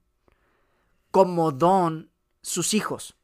[1.11, 3.17] como don sus hijos.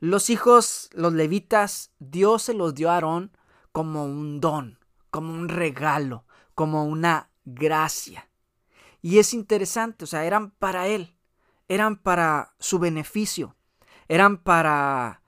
[0.00, 3.36] Los hijos, los levitas, Dios se los dio a Aarón
[3.72, 4.78] como un don,
[5.10, 8.28] como un regalo, como una gracia.
[9.00, 11.14] Y es interesante, o sea, eran para él,
[11.68, 13.56] eran para su beneficio,
[14.08, 15.22] eran para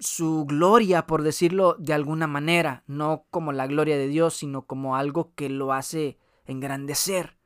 [0.00, 4.96] su gloria, por decirlo de alguna manera, no como la gloria de Dios, sino como
[4.96, 7.36] algo que lo hace engrandecer.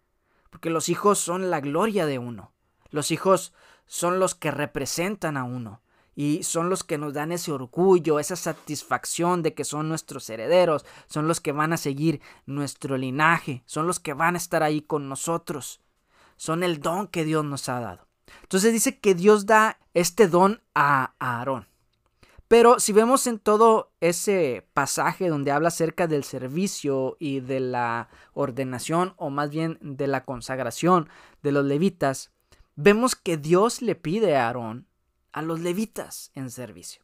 [0.50, 2.52] Porque los hijos son la gloria de uno.
[2.90, 3.52] Los hijos
[3.86, 5.80] son los que representan a uno.
[6.14, 10.84] Y son los que nos dan ese orgullo, esa satisfacción de que son nuestros herederos,
[11.06, 14.82] son los que van a seguir nuestro linaje, son los que van a estar ahí
[14.82, 15.80] con nosotros.
[16.36, 18.06] Son el don que Dios nos ha dado.
[18.42, 21.71] Entonces dice que Dios da este don a Aarón.
[22.52, 28.10] Pero si vemos en todo ese pasaje donde habla acerca del servicio y de la
[28.34, 31.08] ordenación, o más bien de la consagración
[31.42, 32.30] de los levitas,
[32.76, 34.86] vemos que Dios le pide a Aarón
[35.32, 37.02] a los levitas en servicio.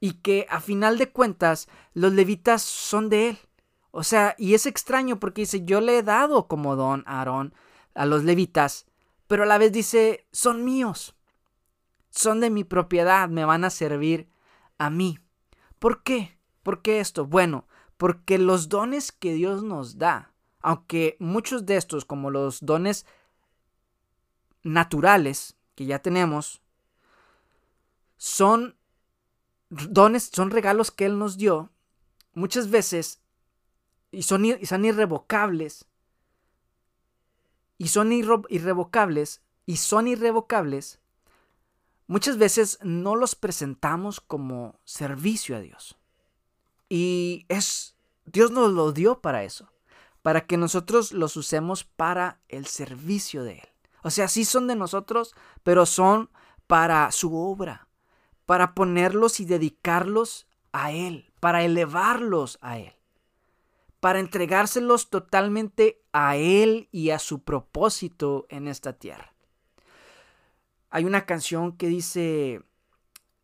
[0.00, 3.38] Y que a final de cuentas los levitas son de él.
[3.92, 7.54] O sea, y es extraño porque dice, yo le he dado como don a Aarón
[7.94, 8.86] a los levitas,
[9.28, 11.14] pero a la vez dice, son míos,
[12.10, 14.28] son de mi propiedad, me van a servir
[14.80, 15.18] a mí.
[15.78, 16.38] ¿Por qué?
[16.62, 17.26] ¿Por qué esto?
[17.26, 17.66] Bueno,
[17.98, 23.04] porque los dones que Dios nos da, aunque muchos de estos, como los dones
[24.62, 26.62] naturales que ya tenemos,
[28.16, 28.74] son
[29.68, 31.70] dones, son regalos que Él nos dio,
[32.32, 33.20] muchas veces,
[34.10, 35.84] y son, son irrevocables,
[37.76, 41.00] y son irrevocables, y son irrevocables
[42.10, 45.96] muchas veces no los presentamos como servicio a Dios.
[46.88, 47.94] Y es,
[48.24, 49.70] Dios nos lo dio para eso,
[50.20, 53.68] para que nosotros los usemos para el servicio de Él.
[54.02, 56.30] O sea, sí son de nosotros, pero son
[56.66, 57.86] para su obra,
[58.44, 62.92] para ponerlos y dedicarlos a Él, para elevarlos a Él,
[64.00, 69.29] para entregárselos totalmente a Él y a su propósito en esta tierra.
[70.90, 72.62] Hay una canción que dice,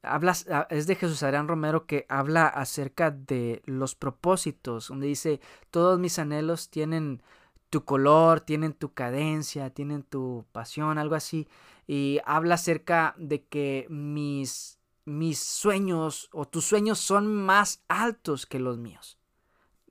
[0.06, 5.40] Ah, es de Jesús Adrián Romero que habla acerca de los propósitos, donde dice,
[5.72, 7.22] todos mis anhelos tienen
[7.70, 11.48] tu color, tienen tu cadencia, tienen tu pasión, algo así,
[11.88, 18.60] y habla acerca de que mis, mis sueños o tus sueños son más altos que
[18.60, 19.18] los míos.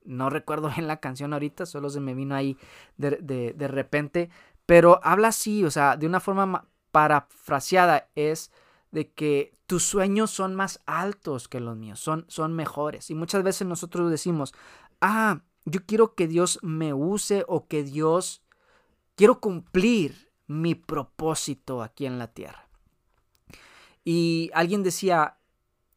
[0.06, 2.58] No recuerdo bien la canción ahorita, solo se me vino ahí
[2.96, 4.30] de, de, de repente,
[4.66, 8.52] pero habla así, o sea, de una forma parafraseada, es
[8.92, 13.10] de que tus sueños son más altos que los míos, son, son mejores.
[13.10, 14.54] Y muchas veces nosotros decimos,
[15.02, 18.44] ah, yo quiero que Dios me use o que Dios,
[19.16, 22.66] quiero cumplir mi propósito aquí en la tierra.
[24.06, 25.38] Y alguien decía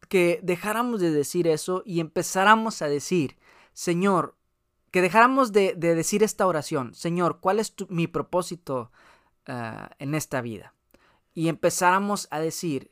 [0.08, 3.37] que dejáramos de decir eso y empezáramos a decir,
[3.72, 4.34] Señor,
[4.90, 8.90] que dejáramos de, decir esta oración, Señor, ¿cuál es mi propósito
[9.46, 10.74] ah, en esta vida?
[11.38, 12.90] Y empezáramos a decir,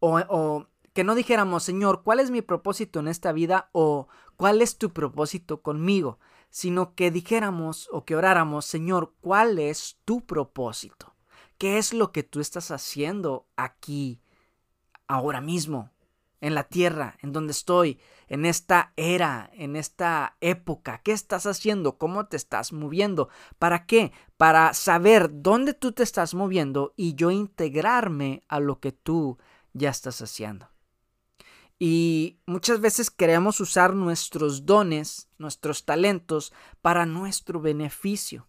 [0.00, 3.68] o, que no dijéramos, Señor, ¿cuál es mi propósito en esta vida?
[3.72, 6.18] o ¿cuál es tu propósito conmigo?
[6.48, 11.14] Sino que dijéramos o que oráramos, Señor, ¿cuál es tu propósito?
[11.58, 14.22] ¿Qué es lo que tú estás haciendo aquí,
[15.06, 15.90] ahora mismo?
[16.42, 21.00] En la tierra, en donde estoy, en esta era, en esta época.
[21.02, 21.96] ¿Qué estás haciendo?
[21.98, 23.28] ¿Cómo te estás moviendo?
[23.58, 24.12] ¿Para qué?
[24.36, 29.38] Para saber dónde tú te estás moviendo y yo integrarme a lo que tú
[29.72, 30.68] ya estás haciendo.
[31.78, 38.48] Y muchas veces queremos usar nuestros dones, nuestros talentos para nuestro beneficio.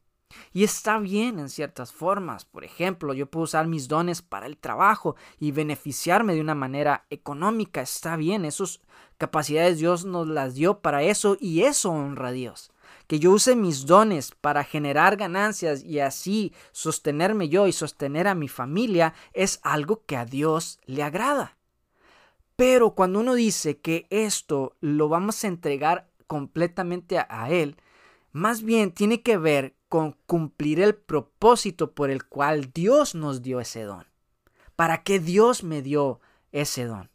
[0.51, 2.45] Y está bien en ciertas formas.
[2.45, 7.05] Por ejemplo, yo puedo usar mis dones para el trabajo y beneficiarme de una manera
[7.09, 7.81] económica.
[7.81, 8.81] Está bien, esas
[9.17, 12.71] capacidades Dios nos las dio para eso y eso honra a Dios.
[13.07, 18.35] Que yo use mis dones para generar ganancias y así sostenerme yo y sostener a
[18.35, 21.57] mi familia es algo que a Dios le agrada.
[22.55, 27.77] Pero cuando uno dice que esto lo vamos a entregar completamente a, Él,
[28.31, 33.59] más bien tiene que ver con cumplir el propósito por el cual Dios nos dio
[33.59, 34.07] ese don.
[34.75, 36.19] ¿Para qué Dios me dio
[36.51, 37.11] ese don?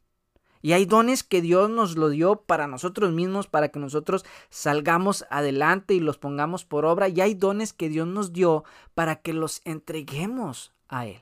[0.62, 5.26] Y hay dones que Dios nos lo dio para nosotros mismos, para que nosotros salgamos
[5.28, 7.08] adelante y los pongamos por obra.
[7.08, 8.62] Y hay dones que Dios nos dio
[8.94, 11.20] para que los entreguemos a Él.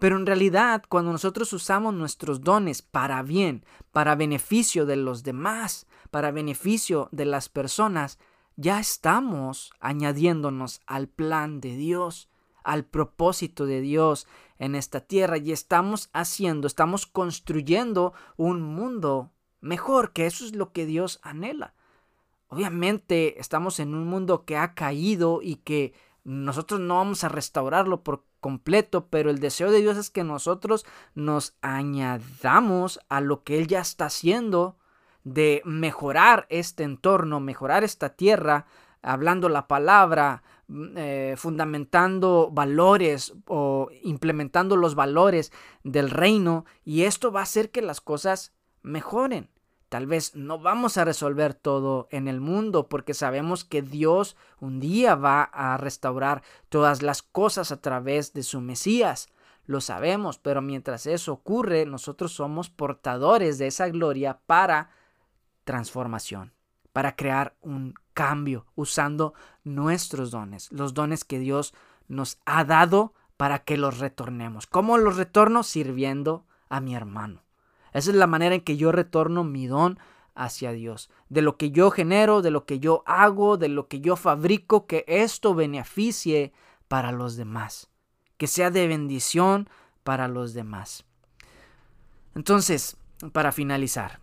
[0.00, 5.86] Pero en realidad, cuando nosotros usamos nuestros dones para bien, para beneficio de los demás,
[6.10, 8.18] para beneficio de las personas,
[8.60, 12.28] ya estamos añadiéndonos al plan de Dios,
[12.62, 14.26] al propósito de Dios
[14.58, 19.30] en esta tierra y estamos haciendo, estamos construyendo un mundo
[19.62, 21.72] mejor, que eso es lo que Dios anhela.
[22.48, 25.94] Obviamente estamos en un mundo que ha caído y que
[26.24, 30.84] nosotros no vamos a restaurarlo por completo, pero el deseo de Dios es que nosotros
[31.14, 34.76] nos añadamos a lo que Él ya está haciendo
[35.24, 38.66] de mejorar este entorno, mejorar esta tierra,
[39.02, 45.52] hablando la palabra, mm, eh, fundamentando valores o implementando los valores
[45.84, 48.52] del reino y esto va a hacer que las cosas
[48.82, 49.48] mejoren.
[49.88, 54.78] Tal vez no vamos a resolver todo en el mundo porque sabemos que Dios un
[54.78, 59.28] día va a restaurar todas las cosas a través de su Mesías.
[59.66, 64.90] Lo sabemos, pero mientras eso ocurre, nosotros somos portadores de esa gloria para
[65.64, 66.52] transformación,
[66.92, 71.74] para crear un cambio usando nuestros dones, los dones que Dios
[72.08, 74.66] nos ha dado para que los retornemos.
[74.66, 75.62] ¿Cómo los retorno?
[75.62, 77.42] Sirviendo a mi hermano.
[77.92, 79.98] Esa es la manera en que yo retorno mi don
[80.34, 81.10] hacia Dios.
[81.28, 84.86] De lo que yo genero, de lo que yo hago, de lo que yo fabrico,
[84.86, 86.52] que esto beneficie
[86.88, 87.90] para los demás.
[88.36, 89.68] Que sea de bendición
[90.04, 91.04] para los demás.
[92.34, 92.96] Entonces,
[93.32, 94.19] para finalizar,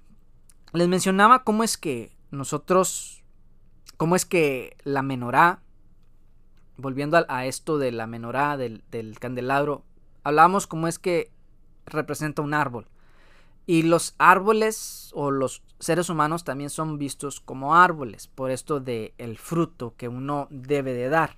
[0.73, 3.23] les mencionaba cómo es que nosotros,
[3.97, 5.61] cómo es que la menorá,
[6.77, 9.83] volviendo a, esto de la menorá, del, del candelabro,
[10.23, 11.31] hablamos cómo es que
[11.85, 12.87] representa un árbol.
[13.65, 19.13] Y los árboles o los seres humanos también son vistos como árboles, por esto de
[19.17, 21.37] el fruto que uno debe de dar.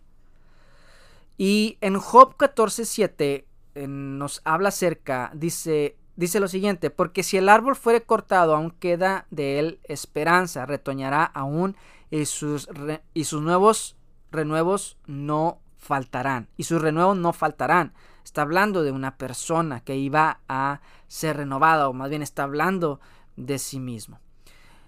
[1.38, 3.46] Y en Job 14:7
[3.88, 9.26] nos habla acerca, dice, Dice lo siguiente, porque si el árbol fuere cortado, aún queda
[9.32, 11.78] de él esperanza, retoñará aún
[12.12, 12.68] y sus,
[13.14, 13.96] y sus nuevos
[14.30, 17.94] renuevos no faltarán y sus renuevos no faltarán.
[18.26, 23.00] Está hablando de una persona que iba a ser renovada o más bien está hablando
[23.38, 24.20] de sí mismo.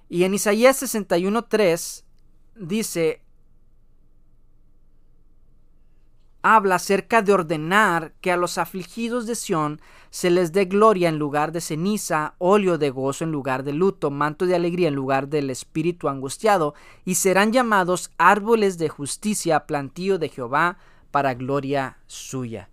[0.10, 2.04] Y en Isaías 61.3
[2.58, 3.22] dice,
[6.42, 11.20] habla acerca de ordenar que a los afligidos de Sión se les dé gloria en
[11.20, 15.28] lugar de ceniza, óleo de gozo en lugar de luto, manto de alegría en lugar
[15.28, 16.74] del espíritu angustiado,
[17.06, 20.78] y serán llamados árboles de justicia, plantío de Jehová,
[21.12, 22.70] para gloria suya.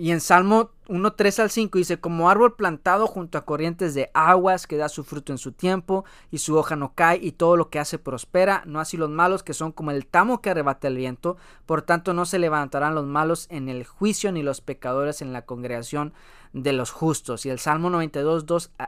[0.00, 4.12] Y en Salmo 1, 3 al 5 dice, como árbol plantado junto a corrientes de
[4.14, 7.56] aguas que da su fruto en su tiempo y su hoja no cae y todo
[7.56, 10.86] lo que hace prospera, no así los malos que son como el tamo que arrebata
[10.86, 11.36] el viento,
[11.66, 15.44] por tanto no se levantarán los malos en el juicio ni los pecadores en la
[15.44, 16.12] congregación
[16.52, 17.46] de los justos.
[17.46, 18.46] Y el Salmo 92,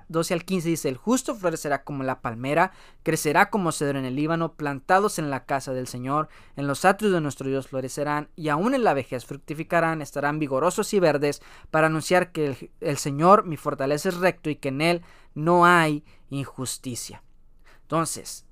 [0.08, 4.16] 12 al 15 dice, el justo florecerá como la palmera, crecerá como cedro en el
[4.16, 8.48] Líbano, plantados en la casa del Señor, en los atrios de nuestro Dios florecerán, y
[8.48, 13.44] aún en la vejez fructificarán, estarán vigorosos y verdes, para anunciar que el, el Señor
[13.44, 15.02] mi fortaleza es recto y que en él
[15.34, 17.22] no hay injusticia.
[17.82, 18.46] Entonces,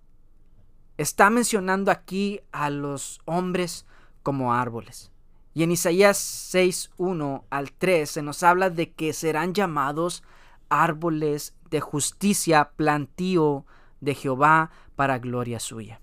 [0.96, 3.86] está mencionando aquí a los hombres
[4.22, 5.12] como árboles.
[5.54, 10.22] Y en Isaías 6, 1 al 3 se nos habla de que serán llamados
[10.68, 13.64] árboles de justicia, plantío
[14.00, 16.00] de Jehová para gloria suya.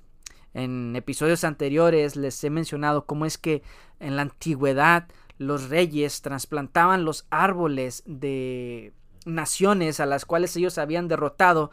[0.53, 3.61] En episodios anteriores les he mencionado cómo es que
[3.99, 8.93] en la antigüedad los reyes trasplantaban los árboles de
[9.25, 11.71] naciones a las cuales ellos habían derrotado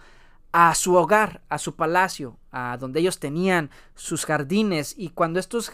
[0.52, 5.72] a su hogar, a su palacio, a donde ellos tenían sus jardines y cuando estos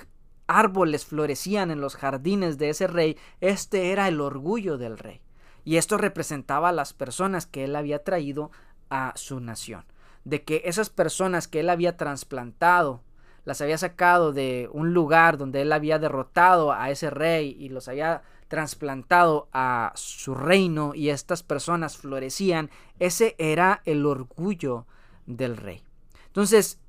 [0.48, 5.20] árboles florecían en los jardines de ese rey, este era el orgullo del rey.
[5.64, 8.50] Y esto representaba a las personas que él había traído
[8.90, 9.84] a su nación.
[10.24, 13.02] De que esas personas que él había trasplantado,
[13.44, 17.88] las había sacado de un lugar donde él había derrotado a ese rey y los
[17.88, 24.86] había trasplantado a su reino y estas personas florecían, ese era el orgullo
[25.26, 25.82] del rey.
[26.26, 26.80] Entonces,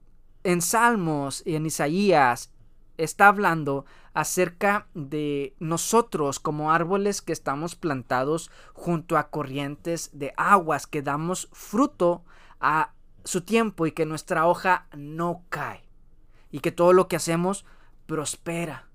[0.44, 2.52] en Salmos y en Isaías
[3.04, 10.88] está hablando acerca de nosotros como árboles que estamos plantados junto a corrientes de aguas,
[10.88, 12.24] que damos fruto
[12.60, 12.94] a
[13.24, 15.84] su tiempo y que nuestra hoja no cae
[16.52, 17.66] y que todo lo que hacemos
[18.06, 18.90] prospera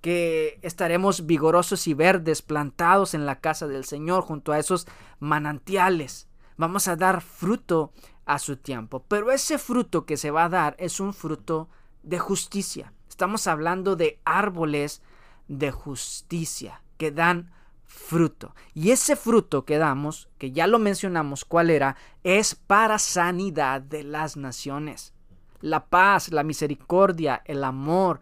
[0.00, 4.86] que estaremos vigorosos y verdes plantados en la casa del Señor junto a esos
[5.18, 6.28] manantiales.
[6.56, 7.92] Vamos a dar fruto
[8.26, 11.68] a su tiempo, pero ese fruto que se va a dar es un fruto
[12.02, 12.92] de justicia.
[13.14, 15.00] Estamos hablando de árboles
[15.46, 17.52] de justicia que dan
[17.84, 18.56] fruto.
[18.74, 21.94] Y ese fruto que damos, que ya lo mencionamos cuál era,
[22.24, 25.14] es para sanidad de las naciones.
[25.60, 28.18] La paz, la misericordia, el amor,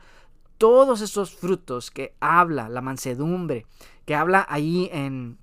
[0.59, 3.65] todos esos frutos que habla la mansedumbre,
[4.05, 5.39] que habla ahí en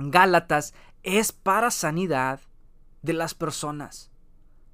[0.00, 2.40] Gálatas, es para sanidad
[3.00, 4.10] de las personas,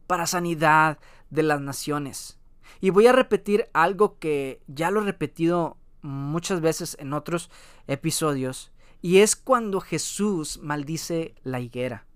[0.08, 0.98] para sanidad
[1.30, 2.37] de las naciones.
[2.80, 7.50] Y voy a repetir algo que ya lo he repetido muchas veces en otros
[7.86, 12.06] episodios, y es cuando Jesús maldice la higuera.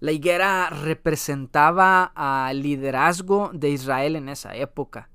[0.00, 5.10] La higuera representaba al liderazgo de Israel en esa época,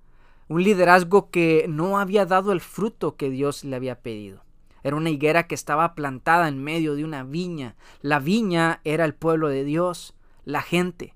[0.48, 4.44] un liderazgo que no había dado el fruto que Dios le había pedido.
[4.84, 7.76] Era una higuera que estaba plantada en medio de una viña.
[8.02, 10.14] La viña era el pueblo de Dios,
[10.44, 11.16] la gente.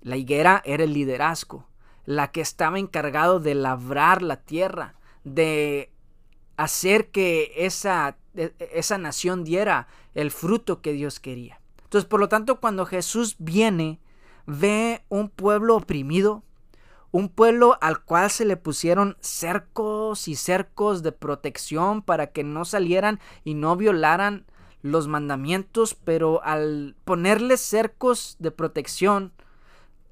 [0.00, 1.66] La higuera era el liderazgo
[2.06, 4.94] la que estaba encargado de labrar la tierra,
[5.24, 5.90] de
[6.56, 11.60] hacer que esa, e, esa nación diera el fruto que Dios quería.
[11.84, 14.00] Entonces, por lo tanto, cuando Jesús viene,
[14.46, 16.42] ve un pueblo oprimido,
[17.10, 22.64] un pueblo al cual se le pusieron cercos y cercos de protección para que no
[22.64, 24.46] salieran y no violaran
[24.82, 29.32] los mandamientos, pero al ponerles cercos de protección,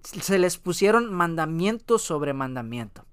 [0.02, 3.04] se les pusieron mandamientos sobre mandamiento.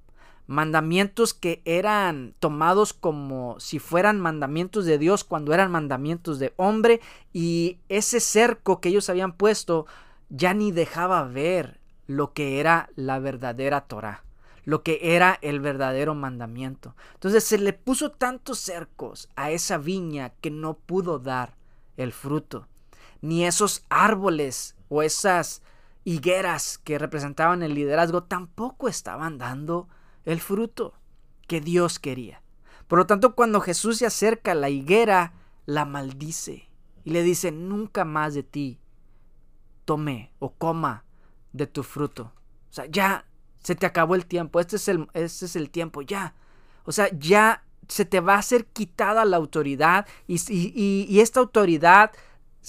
[0.48, 7.02] Mandamientos que eran tomados como si fueran mandamientos de Dios cuando eran mandamientos de hombre
[7.32, 9.86] y ese cerco que ellos habían puesto
[10.30, 14.24] ya ni dejaba ver lo que era la verdadera Torah,
[14.66, 16.96] lo que era el verdadero mandamiento.
[17.14, 21.54] Entonces se le puso tantos cercos a esa viña que no pudo dar
[21.98, 22.68] el fruto,
[23.22, 25.62] ni esos árboles o esas
[26.10, 29.88] higueras que representaban el liderazgo tampoco estaban dando
[30.26, 30.96] el fruto
[31.48, 32.42] que Dios quería.
[32.88, 35.34] Por lo tanto, cuando Jesús se acerca a la higuera,
[35.68, 36.68] la maldice
[37.04, 38.80] y le dice, nunca más de ti
[39.86, 41.06] tome o coma
[41.54, 42.34] de tu fruto.
[42.72, 43.26] O sea, ya
[43.62, 46.34] Se te acabó el tiempo, este es el, este es el tiempo, ya.
[46.86, 52.12] O sea, ya se te va a ser quitada la autoridad y, y, esta autoridad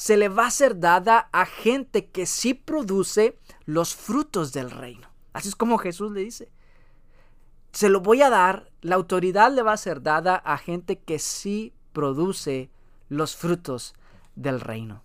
[0.01, 3.37] se le va a ser dada a gente que sí produce
[3.67, 5.07] los frutos del reino.
[5.35, 6.51] Así es como Jesús le dice.
[7.73, 11.19] Se lo voy a dar, la autoridad le va a ser dada a gente que
[11.19, 12.71] sí produce
[13.11, 13.93] los frutos
[14.37, 15.03] del reino.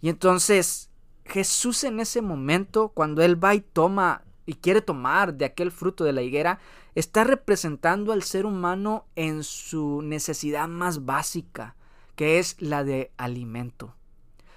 [0.00, 0.88] Y entonces
[1.26, 6.04] Jesús en ese momento, cuando Él va y toma y quiere tomar de aquel fruto
[6.04, 6.58] de la higuera,
[6.94, 11.76] está representando al ser humano en su necesidad más básica,
[12.20, 13.94] que es la de alimento.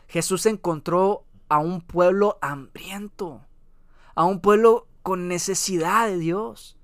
[0.09, 3.39] Jesús encontró a un pueblo hambriento,
[4.15, 6.77] a un pueblo con necesidad de Dios.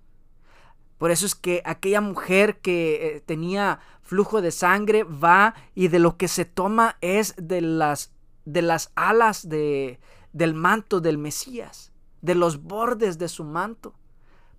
[0.97, 5.99] Por eso es que aquella mujer que eh, tenía flujo de sangre va y de
[5.99, 8.13] lo que se toma es de las,
[8.45, 9.99] de las alas de,
[10.31, 13.95] del manto del Mesías, de los bordes de su manto.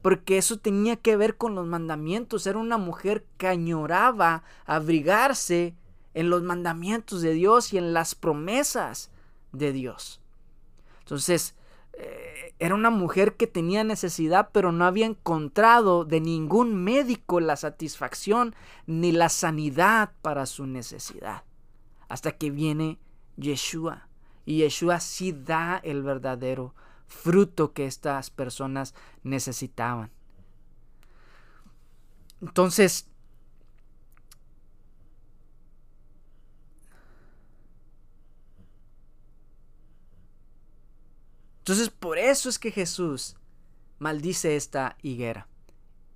[0.03, 2.47] Porque eso tenía que ver con los mandamientos.
[2.47, 5.77] Era una mujer que añoraba abrigarse
[6.15, 9.11] en los mandamientos de Dios y en las promesas
[9.53, 10.21] de Dios.
[11.01, 11.55] Entonces,
[11.93, 17.57] eh, era una mujer que tenía necesidad, pero no había encontrado de ningún médico la
[17.57, 18.55] satisfacción
[18.87, 21.45] ni la sanidad para su necesidad.
[22.09, 22.99] Hasta que viene
[23.37, 24.09] Yeshua.
[24.47, 26.75] Y Yeshua sí da el verdadero
[27.07, 30.11] fruto que estas personas necesitaban.
[32.41, 33.10] Entonces,
[41.71, 43.37] Entonces por eso es que Jesús
[44.01, 45.47] maldice esta higuera.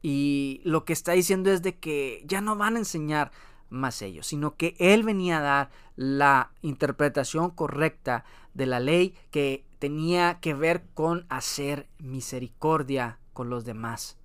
[0.02, 3.30] Y lo que está diciendo es de que ya no van a enseñar
[3.70, 9.64] más ellos, sino que Él venía a dar la interpretación correcta de la ley que
[9.78, 14.18] tenía que ver con hacer misericordia con los demás.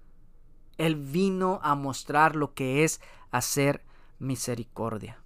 [0.80, 3.84] Él vino a mostrar lo que es hacer
[4.18, 5.22] misericordia.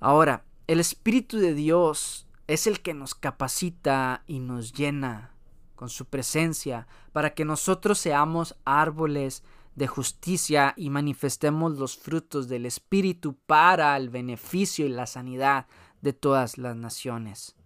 [0.00, 5.34] Ahora, el Espíritu de Dios es el que nos capacita y nos llena
[5.74, 9.42] con su presencia para que nosotros seamos árboles
[9.74, 15.66] de justicia y manifestemos los frutos del Espíritu para el beneficio y la sanidad
[16.00, 17.56] de todas las naciones.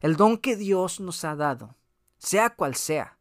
[0.00, 1.76] El don que Dios nos ha dado,
[2.18, 3.18] sea cual sea,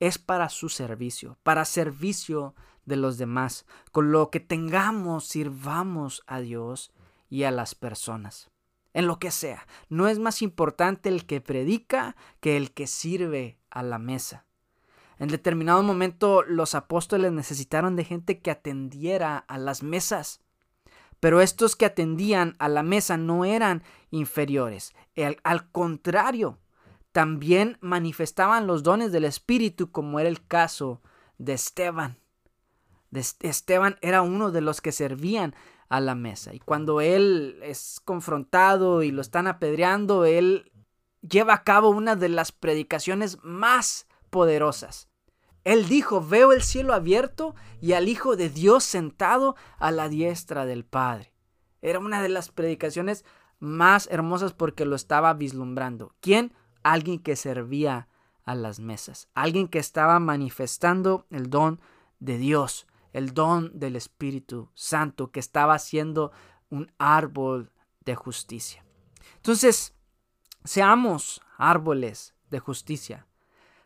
[0.00, 3.66] es para su servicio, para servicio de los demás.
[3.90, 6.92] Con lo que tengamos, sirvamos a Dios
[7.28, 8.53] y a las personas
[8.94, 9.66] en lo que sea.
[9.90, 14.46] No es más importante el que predica que el que sirve a la mesa.
[15.18, 20.40] En determinado momento los apóstoles necesitaron de gente que atendiera a las mesas.
[21.20, 24.94] Pero estos que atendían a la mesa no eran inferiores.
[25.42, 26.58] al contrario,
[27.12, 31.00] también manifestaban los dones del Espíritu como era el caso
[31.38, 32.18] de Esteban.
[33.12, 35.54] Esteban era uno de los que servían
[35.88, 36.54] a la mesa.
[36.54, 40.72] Y cuando él es confrontado y lo están apedreando, él
[41.20, 45.08] lleva a cabo una de las predicaciones más poderosas.
[45.64, 50.66] Él dijo, veo el cielo abierto y al Hijo de Dios sentado a la diestra
[50.66, 51.32] del Padre.
[51.80, 53.24] Era una de las predicaciones
[53.60, 56.14] más hermosas porque lo estaba vislumbrando.
[56.20, 56.52] ¿Quién?
[56.82, 58.08] Alguien que servía
[58.44, 61.80] a las mesas, alguien que estaba manifestando el don
[62.20, 66.32] de Dios, el don del Espíritu Santo que estaba siendo
[66.68, 67.72] un árbol
[68.04, 68.84] de justicia.
[69.36, 69.94] Entonces,
[70.64, 73.26] seamos árboles de justicia.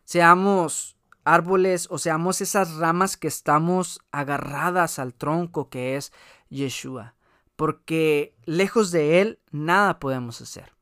[0.04, 6.10] Seamos árboles o seamos esas ramas que estamos agarradas al tronco que es
[6.48, 7.14] Yeshua.
[7.54, 10.72] Porque lejos de Él nada podemos hacer.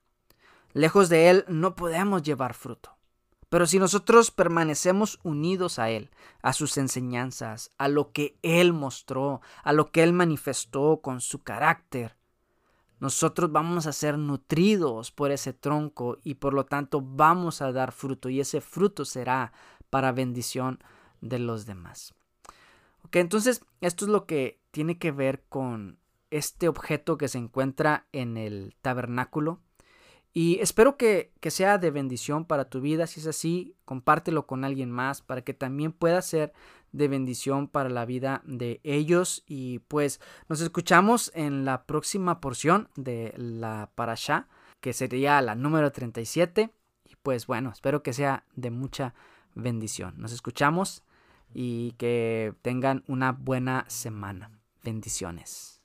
[0.72, 2.95] Lejos de Él no podemos llevar fruto.
[3.56, 6.10] Pero si nosotros permanecemos unidos a Él,
[6.42, 11.42] a sus enseñanzas, a lo que Él mostró, a lo que Él manifestó con su
[11.42, 12.18] carácter,
[13.00, 17.92] nosotros vamos a ser nutridos por ese tronco y por lo tanto vamos a dar
[17.92, 19.54] fruto y ese fruto será
[19.88, 20.78] para bendición
[21.22, 22.12] de los demás.
[23.04, 25.98] Ok, entonces esto es lo que tiene que ver con
[26.30, 29.62] este objeto que se encuentra en el tabernáculo
[30.38, 33.06] y espero que, sea de bendición para tu vida.
[33.06, 36.52] Si es así, compártelo con alguien más para que también pueda ser
[36.92, 39.44] de bendición para la vida de ellos.
[39.46, 40.20] Y pues
[40.50, 44.46] nos escuchamos en la próxima porción de la Parashá,
[44.82, 46.68] que sería la número 37.
[47.06, 49.14] Y pues bueno, espero que sea de mucha
[49.54, 50.16] bendición.
[50.18, 51.02] Nos escuchamos
[51.54, 54.50] y que tengan una buena semana.
[54.84, 55.75] Bendiciones.